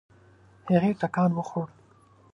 [0.69, 1.69] هغې ټکان وخوړ.